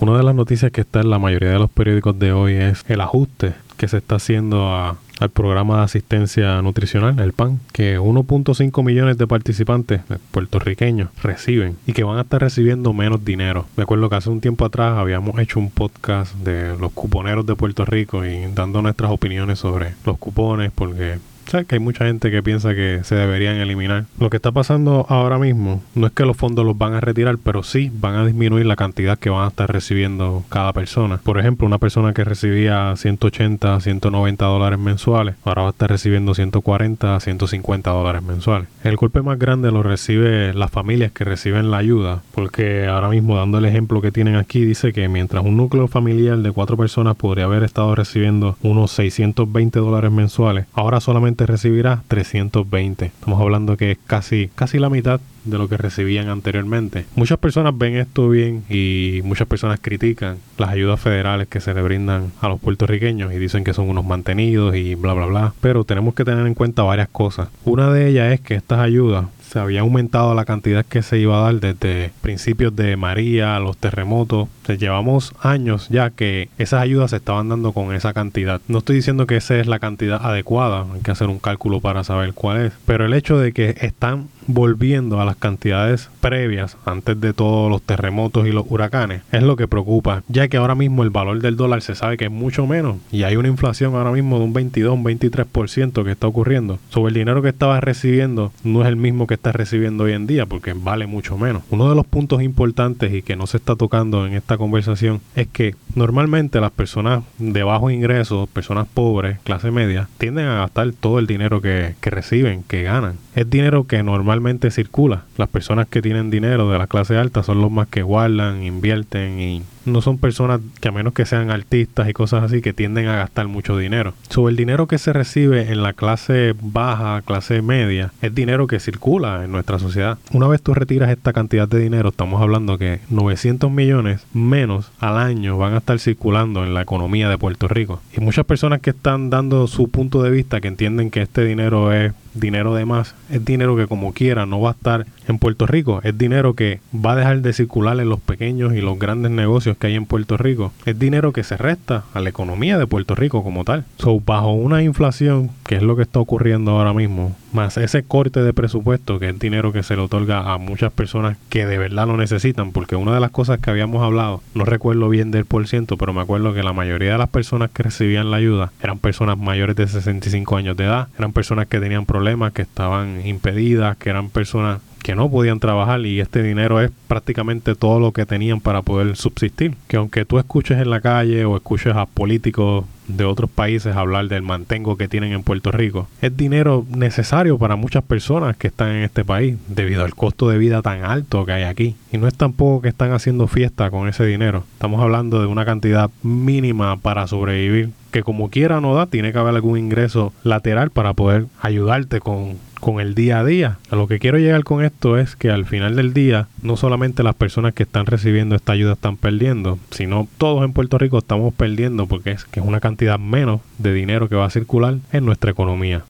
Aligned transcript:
Una 0.00 0.16
de 0.16 0.22
las 0.22 0.34
noticias 0.34 0.72
que 0.72 0.80
está 0.80 1.00
en 1.00 1.10
la 1.10 1.18
mayoría 1.18 1.50
de 1.50 1.58
los 1.58 1.68
periódicos 1.68 2.18
de 2.18 2.32
hoy 2.32 2.54
es 2.54 2.86
el 2.88 3.02
ajuste 3.02 3.52
que 3.76 3.86
se 3.86 3.98
está 3.98 4.14
haciendo 4.14 4.96
al 5.20 5.28
programa 5.30 5.76
de 5.76 5.82
asistencia 5.84 6.62
nutricional, 6.62 7.18
el 7.18 7.34
PAN, 7.34 7.60
que 7.74 8.00
1.5 8.00 8.82
millones 8.82 9.18
de 9.18 9.26
participantes 9.26 10.00
puertorriqueños 10.30 11.10
reciben 11.22 11.76
y 11.86 11.92
que 11.92 12.02
van 12.02 12.16
a 12.16 12.22
estar 12.22 12.40
recibiendo 12.40 12.94
menos 12.94 13.26
dinero. 13.26 13.66
De 13.76 13.82
acuerdo 13.82 14.08
que 14.08 14.16
hace 14.16 14.30
un 14.30 14.40
tiempo 14.40 14.64
atrás 14.64 14.96
habíamos 14.96 15.38
hecho 15.38 15.58
un 15.58 15.70
podcast 15.70 16.34
de 16.36 16.78
los 16.78 16.92
cuponeros 16.92 17.44
de 17.44 17.54
Puerto 17.54 17.84
Rico 17.84 18.24
y 18.24 18.50
dando 18.54 18.80
nuestras 18.80 19.10
opiniones 19.10 19.58
sobre 19.58 19.92
los 20.06 20.16
cupones, 20.16 20.72
porque 20.74 21.18
que 21.50 21.74
hay 21.74 21.80
mucha 21.80 22.04
gente 22.06 22.30
que 22.30 22.42
piensa 22.42 22.74
que 22.74 23.00
se 23.02 23.16
deberían 23.16 23.56
eliminar. 23.56 24.04
Lo 24.18 24.30
que 24.30 24.36
está 24.36 24.52
pasando 24.52 25.04
ahora 25.08 25.38
mismo 25.38 25.82
no 25.94 26.06
es 26.06 26.12
que 26.12 26.24
los 26.24 26.36
fondos 26.36 26.64
los 26.64 26.78
van 26.78 26.94
a 26.94 27.00
retirar, 27.00 27.38
pero 27.38 27.62
sí 27.62 27.90
van 27.92 28.14
a 28.14 28.24
disminuir 28.24 28.66
la 28.66 28.76
cantidad 28.76 29.18
que 29.18 29.30
van 29.30 29.44
a 29.44 29.48
estar 29.48 29.70
recibiendo 29.70 30.44
cada 30.48 30.72
persona. 30.72 31.20
Por 31.22 31.38
ejemplo, 31.38 31.66
una 31.66 31.78
persona 31.78 32.12
que 32.12 32.22
recibía 32.24 32.94
180, 32.96 33.80
190 33.80 34.44
dólares 34.44 34.78
mensuales, 34.78 35.34
ahora 35.44 35.62
va 35.62 35.68
a 35.68 35.72
estar 35.72 35.90
recibiendo 35.90 36.34
140, 36.34 37.18
150 37.18 37.90
dólares 37.90 38.22
mensuales. 38.22 38.68
El 38.84 38.96
golpe 38.96 39.20
más 39.22 39.38
grande 39.38 39.72
lo 39.72 39.82
recibe 39.82 40.54
las 40.54 40.70
familias 40.70 41.10
que 41.12 41.24
reciben 41.24 41.70
la 41.70 41.78
ayuda, 41.78 42.22
porque 42.32 42.86
ahora 42.86 43.08
mismo 43.08 43.36
dando 43.36 43.58
el 43.58 43.64
ejemplo 43.64 44.00
que 44.00 44.12
tienen 44.12 44.36
aquí, 44.36 44.64
dice 44.64 44.92
que 44.92 45.08
mientras 45.08 45.44
un 45.44 45.56
núcleo 45.56 45.88
familiar 45.88 46.38
de 46.38 46.52
cuatro 46.52 46.76
personas 46.76 47.16
podría 47.16 47.46
haber 47.46 47.64
estado 47.64 47.94
recibiendo 47.94 48.56
unos 48.62 48.92
620 48.92 49.80
dólares 49.80 50.12
mensuales, 50.12 50.66
ahora 50.74 51.00
solamente 51.00 51.39
recibirá 51.46 52.02
320. 52.08 53.06
Estamos 53.06 53.40
hablando 53.40 53.76
que 53.76 53.92
es 53.92 53.98
casi, 54.06 54.50
casi 54.54 54.78
la 54.78 54.90
mitad 54.90 55.20
de 55.44 55.58
lo 55.58 55.68
que 55.68 55.76
recibían 55.76 56.28
anteriormente. 56.28 57.06
Muchas 57.16 57.38
personas 57.38 57.76
ven 57.76 57.96
esto 57.96 58.28
bien 58.28 58.64
y 58.68 59.20
muchas 59.24 59.48
personas 59.48 59.80
critican 59.80 60.38
las 60.58 60.70
ayudas 60.70 61.00
federales 61.00 61.48
que 61.48 61.60
se 61.60 61.72
le 61.74 61.82
brindan 61.82 62.32
a 62.40 62.48
los 62.48 62.60
puertorriqueños 62.60 63.32
y 63.32 63.38
dicen 63.38 63.64
que 63.64 63.72
son 63.72 63.88
unos 63.88 64.04
mantenidos 64.04 64.76
y 64.76 64.94
bla 64.94 65.14
bla 65.14 65.26
bla. 65.26 65.54
Pero 65.60 65.84
tenemos 65.84 66.14
que 66.14 66.24
tener 66.24 66.46
en 66.46 66.54
cuenta 66.54 66.82
varias 66.82 67.08
cosas. 67.08 67.48
Una 67.64 67.90
de 67.90 68.08
ellas 68.08 68.32
es 68.32 68.40
que 68.40 68.54
estas 68.54 68.80
ayudas 68.80 69.26
se 69.50 69.58
había 69.58 69.80
aumentado 69.80 70.34
la 70.34 70.44
cantidad 70.44 70.86
que 70.86 71.02
se 71.02 71.18
iba 71.18 71.38
a 71.38 71.42
dar 71.42 71.60
desde 71.60 72.12
principios 72.22 72.74
de 72.76 72.96
María, 72.96 73.58
los 73.58 73.76
terremotos. 73.76 74.48
llevamos 74.78 75.32
años 75.40 75.88
ya 75.90 76.10
que 76.10 76.48
esas 76.56 76.82
ayudas 76.82 77.10
se 77.10 77.16
estaban 77.16 77.48
dando 77.48 77.72
con 77.72 77.92
esa 77.92 78.12
cantidad. 78.12 78.60
No 78.68 78.78
estoy 78.78 78.96
diciendo 78.96 79.26
que 79.26 79.36
esa 79.36 79.58
es 79.58 79.66
la 79.66 79.80
cantidad 79.80 80.24
adecuada, 80.24 80.86
hay 80.94 81.00
que 81.00 81.10
hacer 81.10 81.26
un 81.26 81.40
cálculo 81.40 81.80
para 81.80 82.04
saber 82.04 82.32
cuál 82.34 82.66
es, 82.66 82.72
pero 82.86 83.04
el 83.04 83.12
hecho 83.12 83.38
de 83.38 83.52
que 83.52 83.74
están 83.80 84.28
volviendo 84.46 85.20
a 85.20 85.24
las 85.24 85.36
cantidades 85.36 86.10
previas 86.20 86.76
antes 86.84 87.20
de 87.20 87.32
todos 87.32 87.70
los 87.70 87.82
terremotos 87.82 88.46
y 88.46 88.52
los 88.52 88.64
huracanes 88.68 89.22
es 89.32 89.42
lo 89.42 89.56
que 89.56 89.68
preocupa, 89.68 90.22
ya 90.28 90.48
que 90.48 90.56
ahora 90.56 90.74
mismo 90.74 91.02
el 91.02 91.10
valor 91.10 91.40
del 91.40 91.56
dólar 91.56 91.82
se 91.82 91.94
sabe 91.94 92.16
que 92.16 92.26
es 92.26 92.30
mucho 92.30 92.66
menos 92.66 92.96
y 93.10 93.22
hay 93.22 93.36
una 93.36 93.48
inflación 93.48 93.94
ahora 93.94 94.12
mismo 94.12 94.38
de 94.38 94.44
un 94.44 94.52
22, 94.52 94.94
un 94.94 95.04
23% 95.04 96.04
que 96.04 96.10
está 96.10 96.26
ocurriendo. 96.26 96.78
Sobre 96.88 97.10
el 97.10 97.14
dinero 97.14 97.42
que 97.42 97.48
estaba 97.48 97.80
recibiendo 97.80 98.52
no 98.64 98.82
es 98.82 98.88
el 98.88 98.96
mismo 98.96 99.26
que 99.26 99.34
está 99.34 99.52
recibiendo 99.52 100.04
hoy 100.04 100.12
en 100.12 100.26
día 100.26 100.46
porque 100.46 100.72
vale 100.74 101.06
mucho 101.06 101.36
menos. 101.38 101.62
Uno 101.70 101.88
de 101.88 101.94
los 101.94 102.06
puntos 102.06 102.42
importantes 102.42 103.12
y 103.12 103.22
que 103.22 103.36
no 103.36 103.46
se 103.46 103.56
está 103.56 103.76
tocando 103.76 104.26
en 104.26 104.34
esta 104.34 104.58
conversación 104.58 105.20
es 105.34 105.48
que 105.48 105.74
normalmente 105.94 106.60
las 106.60 106.70
personas 106.70 107.24
de 107.38 107.62
bajos 107.62 107.92
ingresos, 107.92 108.48
personas 108.48 108.86
pobres, 108.92 109.38
clase 109.44 109.70
media, 109.70 110.08
tienden 110.18 110.46
a 110.46 110.58
gastar 110.58 110.92
todo 110.92 111.18
el 111.18 111.26
dinero 111.26 111.60
que, 111.60 111.94
que 112.00 112.10
reciben, 112.10 112.62
que 112.62 112.82
ganan. 112.82 113.16
Es 113.34 113.48
dinero 113.48 113.86
que 113.86 114.02
normalmente 114.02 114.29
circula. 114.70 115.24
Las 115.36 115.48
personas 115.48 115.88
que 115.88 116.02
tienen 116.02 116.30
dinero 116.30 116.70
de 116.70 116.78
la 116.78 116.86
clase 116.86 117.16
alta 117.16 117.42
son 117.42 117.60
los 117.60 117.70
más 117.70 117.88
que 117.88 118.02
guardan, 118.02 118.62
invierten 118.62 119.40
y 119.40 119.62
no 119.84 120.00
son 120.00 120.18
personas 120.18 120.60
que 120.80 120.88
a 120.88 120.92
menos 120.92 121.12
que 121.12 121.26
sean 121.26 121.50
artistas 121.50 122.08
y 122.08 122.12
cosas 122.12 122.44
así 122.44 122.60
que 122.60 122.72
tienden 122.72 123.08
a 123.08 123.16
gastar 123.16 123.48
mucho 123.48 123.76
dinero. 123.76 124.14
Sobre 124.28 124.50
el 124.52 124.56
dinero 124.56 124.86
que 124.86 124.98
se 124.98 125.12
recibe 125.12 125.70
en 125.72 125.82
la 125.82 125.92
clase 125.92 126.54
baja, 126.60 127.22
clase 127.22 127.62
media, 127.62 128.12
es 128.22 128.34
dinero 128.34 128.66
que 128.66 128.80
circula 128.80 129.44
en 129.44 129.52
nuestra 129.52 129.78
sociedad. 129.78 130.18
Una 130.32 130.48
vez 130.48 130.62
tú 130.62 130.74
retiras 130.74 131.10
esta 131.10 131.32
cantidad 131.32 131.68
de 131.68 131.80
dinero, 131.80 132.10
estamos 132.10 132.40
hablando 132.40 132.78
que 132.78 133.00
900 133.10 133.70
millones 133.70 134.26
menos 134.32 134.90
al 134.98 135.18
año 135.18 135.58
van 135.58 135.74
a 135.74 135.78
estar 135.78 135.98
circulando 135.98 136.64
en 136.64 136.74
la 136.74 136.82
economía 136.82 137.28
de 137.28 137.38
Puerto 137.38 137.68
Rico. 137.68 138.00
Y 138.16 138.20
muchas 138.20 138.44
personas 138.44 138.80
que 138.80 138.90
están 138.90 139.30
dando 139.30 139.66
su 139.66 139.88
punto 139.90 140.22
de 140.22 140.30
vista, 140.30 140.60
que 140.60 140.68
entienden 140.68 141.10
que 141.10 141.22
este 141.22 141.44
dinero 141.44 141.92
es 141.92 142.12
dinero 142.34 142.74
de 142.74 142.84
más, 142.84 143.14
es 143.30 143.44
dinero 143.44 143.76
que 143.76 143.86
como 143.86 144.12
quiera 144.12 144.46
no 144.46 144.60
va 144.60 144.70
a 144.70 144.72
estar 144.72 145.06
en 145.26 145.38
Puerto 145.38 145.66
Rico, 145.66 146.00
es 146.04 146.16
dinero 146.16 146.54
que 146.54 146.80
va 146.94 147.12
a 147.12 147.16
dejar 147.16 147.40
de 147.40 147.52
circular 147.52 147.98
en 147.98 148.08
los 148.08 148.20
pequeños 148.20 148.74
y 148.74 148.80
los 148.80 148.98
grandes 148.98 149.30
que 149.76 149.88
hay 149.88 149.94
en 149.94 150.06
Puerto 150.06 150.36
Rico, 150.36 150.72
es 150.84 150.98
dinero 150.98 151.32
que 151.32 151.44
se 151.44 151.56
resta 151.56 152.04
a 152.14 152.20
la 152.20 152.30
economía 152.30 152.78
de 152.78 152.86
Puerto 152.86 153.14
Rico 153.14 153.42
como 153.42 153.64
tal. 153.64 153.84
So, 153.98 154.20
bajo 154.20 154.52
una 154.52 154.82
inflación, 154.82 155.50
que 155.70 155.76
es 155.76 155.82
lo 155.84 155.94
que 155.94 156.02
está 156.02 156.18
ocurriendo 156.18 156.72
ahora 156.72 156.92
mismo, 156.92 157.36
más 157.52 157.76
ese 157.76 158.02
corte 158.02 158.42
de 158.42 158.52
presupuesto, 158.52 159.20
que 159.20 159.28
es 159.28 159.38
dinero 159.38 159.72
que 159.72 159.84
se 159.84 159.94
le 159.94 160.02
otorga 160.02 160.52
a 160.52 160.58
muchas 160.58 160.92
personas 160.92 161.36
que 161.48 161.64
de 161.64 161.78
verdad 161.78 162.08
lo 162.08 162.16
necesitan, 162.16 162.72
porque 162.72 162.96
una 162.96 163.14
de 163.14 163.20
las 163.20 163.30
cosas 163.30 163.60
que 163.60 163.70
habíamos 163.70 164.02
hablado, 164.02 164.42
no 164.52 164.64
recuerdo 164.64 165.08
bien 165.08 165.30
del 165.30 165.44
por 165.44 165.68
ciento, 165.68 165.96
pero 165.96 166.12
me 166.12 166.22
acuerdo 166.22 166.54
que 166.54 166.64
la 166.64 166.72
mayoría 166.72 167.12
de 167.12 167.18
las 167.18 167.28
personas 167.28 167.70
que 167.70 167.84
recibían 167.84 168.32
la 168.32 168.38
ayuda 168.38 168.72
eran 168.82 168.98
personas 168.98 169.38
mayores 169.38 169.76
de 169.76 169.86
65 169.86 170.56
años 170.56 170.76
de 170.76 170.86
edad, 170.86 171.06
eran 171.16 171.32
personas 171.32 171.68
que 171.68 171.78
tenían 171.78 172.04
problemas, 172.04 172.52
que 172.52 172.62
estaban 172.62 173.24
impedidas, 173.24 173.96
que 173.96 174.10
eran 174.10 174.28
personas 174.28 174.80
que 175.04 175.14
no 175.14 175.30
podían 175.30 175.60
trabajar 175.60 176.04
y 176.04 176.18
este 176.18 176.42
dinero 176.42 176.80
es 176.80 176.90
prácticamente 177.06 177.76
todo 177.76 178.00
lo 178.00 178.10
que 178.10 178.26
tenían 178.26 178.60
para 178.60 178.82
poder 178.82 179.16
subsistir. 179.16 179.76
Que 179.86 179.96
aunque 179.96 180.24
tú 180.24 180.38
escuches 180.38 180.78
en 180.78 180.90
la 180.90 181.00
calle 181.00 181.44
o 181.44 181.56
escuches 181.56 181.94
a 181.94 182.06
políticos 182.06 182.84
de 183.16 183.24
otros 183.24 183.50
países 183.50 183.96
hablar 183.96 184.28
del 184.28 184.42
mantengo 184.42 184.96
que 184.96 185.08
tienen 185.08 185.32
en 185.32 185.42
Puerto 185.42 185.70
Rico, 185.70 186.08
es 186.20 186.36
dinero 186.36 186.84
necesario 186.90 187.58
para 187.58 187.76
muchas 187.76 188.04
personas 188.04 188.56
que 188.56 188.68
están 188.68 188.90
en 188.90 189.02
este 189.02 189.24
país 189.24 189.56
debido 189.68 190.04
al 190.04 190.14
costo 190.14 190.48
de 190.48 190.58
vida 190.58 190.82
tan 190.82 191.04
alto 191.04 191.44
que 191.46 191.52
hay 191.52 191.62
aquí. 191.64 191.96
Y 192.12 192.18
no 192.18 192.26
es 192.26 192.34
tampoco 192.34 192.82
que 192.82 192.88
están 192.88 193.12
haciendo 193.12 193.46
fiesta 193.46 193.90
con 193.90 194.08
ese 194.08 194.24
dinero. 194.24 194.64
Estamos 194.74 195.00
hablando 195.00 195.40
de 195.40 195.46
una 195.46 195.64
cantidad 195.64 196.10
mínima 196.22 196.96
para 196.96 197.26
sobrevivir 197.26 197.90
que 198.10 198.22
como 198.22 198.50
quiera 198.50 198.80
no 198.80 198.94
da, 198.94 199.06
tiene 199.06 199.32
que 199.32 199.38
haber 199.38 199.54
algún 199.54 199.78
ingreso 199.78 200.32
lateral 200.42 200.90
para 200.90 201.14
poder 201.14 201.46
ayudarte 201.60 202.20
con 202.20 202.58
con 202.80 203.00
el 203.00 203.14
día 203.14 203.38
a 203.38 203.44
día. 203.44 203.78
A 203.90 203.96
lo 203.96 204.08
que 204.08 204.18
quiero 204.18 204.38
llegar 204.38 204.64
con 204.64 204.84
esto 204.84 205.18
es 205.18 205.36
que 205.36 205.50
al 205.50 205.66
final 205.66 205.96
del 205.96 206.12
día, 206.12 206.48
no 206.62 206.76
solamente 206.76 207.22
las 207.22 207.34
personas 207.34 207.74
que 207.74 207.84
están 207.84 208.06
recibiendo 208.06 208.56
esta 208.56 208.72
ayuda 208.72 208.94
están 208.94 209.16
perdiendo, 209.16 209.78
sino 209.90 210.26
todos 210.38 210.64
en 210.64 210.72
Puerto 210.72 210.98
Rico 210.98 211.18
estamos 211.18 211.54
perdiendo 211.54 212.06
porque 212.06 212.32
es 212.32 212.44
que 212.44 212.60
es 212.60 212.66
una 212.66 212.80
cantidad 212.80 213.18
menos 213.18 213.60
de 213.78 213.92
dinero 213.92 214.28
que 214.28 214.34
va 214.34 214.46
a 214.46 214.50
circular 214.50 214.96
en 215.12 215.24
nuestra 215.24 215.50
economía. 215.50 216.02